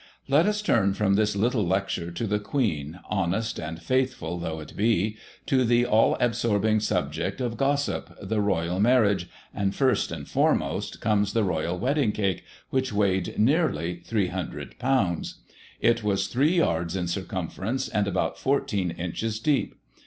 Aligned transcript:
Let 0.27 0.47
us 0.47 0.63
turn 0.63 0.95
from 0.95 1.13
this 1.13 1.35
little 1.35 1.63
lecture 1.63 2.09
to 2.09 2.25
the 2.25 2.39
Queen, 2.39 2.99
honest 3.07 3.59
and 3.59 3.79
faithful 3.79 4.39
though 4.39 4.59
it 4.59 4.75
be, 4.75 5.15
to 5.45 5.63
the 5.63 5.85
all 5.85 6.15
absorbing 6.19 6.79
subject 6.79 7.39
of 7.39 7.55
Gossip, 7.55 8.17
the 8.19 8.41
Royal 8.41 8.79
Marriage— 8.79 9.29
^and 9.55 9.75
first, 9.75 10.11
and 10.11 10.27
foremost, 10.27 11.01
comes 11.01 11.33
the 11.33 11.43
Royal 11.43 11.77
Wedding 11.77 12.13
Cake, 12.13 12.43
which 12.71 12.91
weighed 12.91 13.37
nearly 13.37 13.97
30olbs. 14.03 15.35
It 15.79 16.03
was 16.03 16.25
three 16.27 16.55
yards 16.57 16.95
in 16.95 17.05
circumference 17.07 17.87
£ind 17.87 18.07
about 18.07 18.39
14 18.39 18.89
inches 18.89 19.39
deep. 19.39 19.75